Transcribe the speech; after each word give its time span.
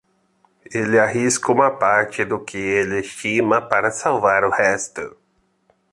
Ele 0.73 0.97
arrisca 0.99 1.51
uma 1.51 1.69
parte 1.69 2.25
do 2.25 2.43
que 2.43 2.57
ele 2.57 3.01
estima 3.01 3.61
para 3.61 3.91
salvar 3.91 4.43
o 4.43 4.49
resto. 4.49 5.15